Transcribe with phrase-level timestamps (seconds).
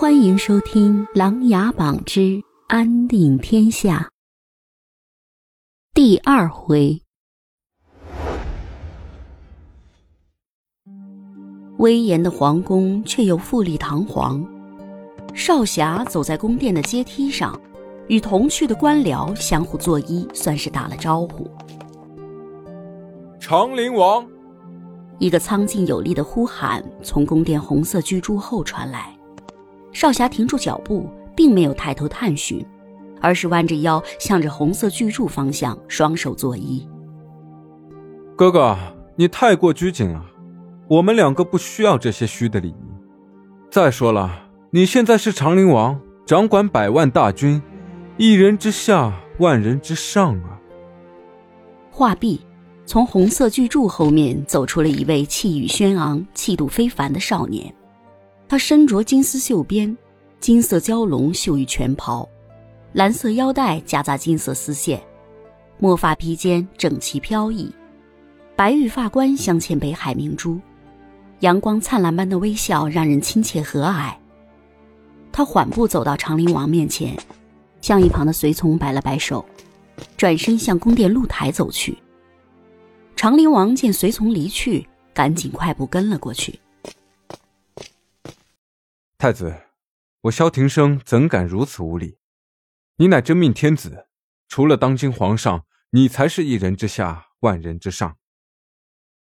[0.00, 3.98] 欢迎收听《琅琊榜之安定天下》
[5.92, 7.02] 第二回。
[11.76, 14.42] 威严的皇宫却又富丽堂皇。
[15.34, 17.60] 少侠走在宫殿的阶梯上，
[18.08, 21.46] 与同去的官僚相互作揖，算是打了招呼。
[23.38, 24.26] 长陵王，
[25.18, 29.14] 一个苍劲有力的呼喊从宫殿红色巨柱后传来。
[29.92, 32.64] 少侠停住脚步，并没有抬头探寻，
[33.20, 36.86] 而是弯着腰向着红色巨柱方向，双手作揖。
[38.36, 38.76] 哥哥，
[39.16, 40.24] 你太过拘谨了，
[40.88, 42.90] 我们两个不需要这些虚的礼仪。
[43.70, 47.60] 再说了，你现在是长陵王，掌管百万大军，
[48.16, 50.58] 一人之下，万人之上啊！
[51.90, 52.40] 话毕，
[52.86, 57.74] 从红色巨柱后面走出了一位气宇轩昂、气度非凡的少年。
[58.50, 59.96] 他身着金丝绣边、
[60.40, 62.28] 金色蛟龙绣玉全袍，
[62.94, 65.00] 蓝色腰带夹杂金色丝线，
[65.78, 67.72] 墨发披肩整齐飘逸，
[68.56, 70.60] 白玉发冠镶嵌北海明珠，
[71.38, 74.12] 阳光灿烂般的微笑让人亲切和蔼。
[75.30, 77.16] 他缓步走到长陵王面前，
[77.80, 79.44] 向一旁的随从摆了摆手，
[80.16, 81.96] 转身向宫殿露台走去。
[83.14, 86.58] 长陵王见随从离去，赶紧快步跟了过去。
[89.20, 89.54] 太子，
[90.22, 92.16] 我萧庭生怎敢如此无礼？
[92.96, 94.06] 你乃真命天子，
[94.48, 98.16] 除了当今皇上，你才是一人之下，万人之上。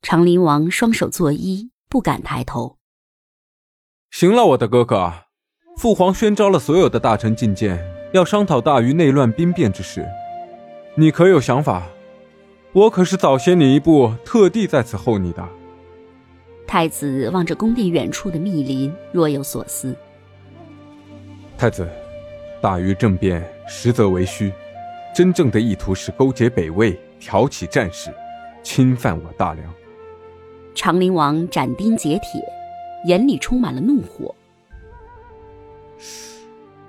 [0.00, 2.78] 长林王双手作揖，不敢抬头。
[4.10, 5.26] 行了，我的哥哥，
[5.76, 7.78] 父皇宣召了所有的大臣觐见，
[8.14, 10.08] 要商讨大禹内乱兵变之事，
[10.94, 11.86] 你可有想法？
[12.72, 15.46] 我可是早先你一步，特地在此候你的。
[16.66, 19.96] 太子望着宫殿远处的密林，若有所思。
[21.56, 21.88] 太子，
[22.60, 24.52] 大禹政变实则为虚，
[25.14, 28.12] 真正的意图是勾结北魏，挑起战事，
[28.62, 29.74] 侵犯我大梁。
[30.74, 32.42] 长陵王斩钉截铁，
[33.06, 34.34] 眼里充满了怒火。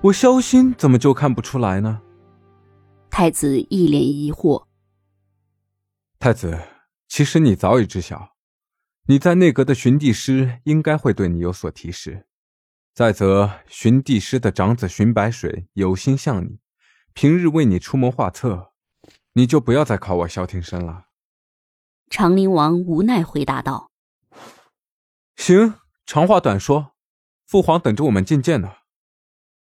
[0.02, 2.02] 我萧心怎么就看不出来呢？
[3.10, 4.64] 太子一脸疑惑。
[6.20, 6.60] 太子，
[7.08, 8.37] 其实你早已知晓。
[9.10, 12.28] 你在内阁的巡地师应该会对你有所提示。
[12.94, 16.60] 再则，巡地师的长子巡白水有心向你，
[17.14, 18.74] 平日为你出谋划策，
[19.32, 21.06] 你就不要再考我萧庭生了。
[22.10, 23.92] 长陵王无奈回答道
[25.38, 25.76] ：“行，
[26.06, 26.92] 长话短说，
[27.46, 28.74] 父皇等着我们觐见呢。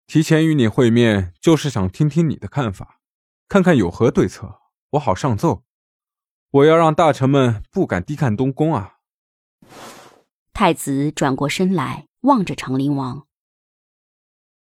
[0.06, 3.00] 提前与你会面，就是想听听你的看法，
[3.48, 4.60] 看看有何对策，
[4.92, 5.64] 我好上奏。
[6.50, 8.94] 我要让大臣们不敢低看东宫啊。”
[10.53, 13.27] 太子转过身来，望着长陵王。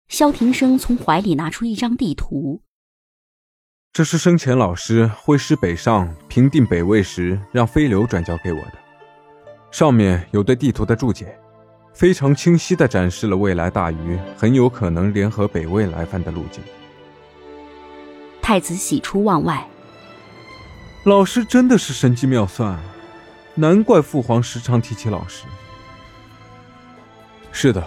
[0.09, 2.63] 萧庭生从怀里拿出一张地图，
[3.93, 8.75] 这是生前老师挥师北上平定北魏时让飞流转交给我的，
[9.71, 11.39] 上面有对地图的注解，
[11.95, 16.63] 非常清晰的展示了未来大禹很有可能联合北魏来犯的路径。
[18.41, 19.67] 太子喜出望外，
[21.05, 22.79] 老师真的是神机妙算，
[23.55, 25.45] 难怪父皇时常提起老师。
[27.51, 27.85] 是的，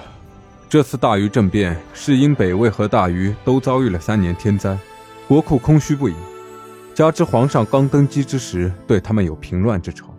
[0.69, 4.77] 这次大禹政变是因北魏和大禹都遭遇了三年天灾，
[5.27, 6.13] 国库空虚不已，
[6.93, 10.13] 加之皇上刚登基之时对他们有平乱之仇，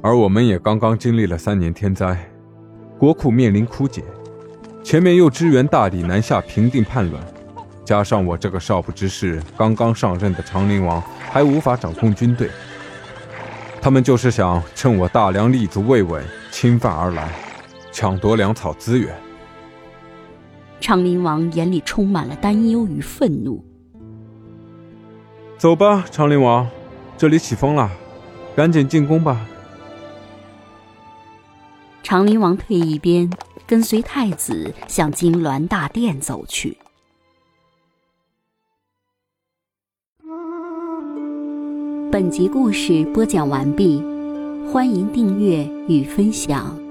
[0.00, 2.16] 而我们也刚刚经历了三年天灾，
[2.96, 4.04] 国库面临枯竭，
[4.84, 7.20] 前面又支援大理南下平定叛乱，
[7.84, 12.48] 加上我这个少不知事刚刚上任的长陵王还无法掌控军队，
[13.84, 17.30] 他们就是想趁我大梁立足未稳，侵犯而来。
[17.92, 19.14] 抢夺粮草资源，
[20.80, 23.62] 长林王眼里充满了担忧与愤怒。
[25.58, 26.66] 走吧，长林王，
[27.18, 27.90] 这里起风了，
[28.56, 29.46] 赶紧进宫吧。
[32.02, 33.30] 长林王退一边，
[33.66, 36.78] 跟随太子向金銮大殿走去。
[42.14, 44.00] 本集故事播讲完毕，
[44.70, 46.83] 欢迎订阅与分享。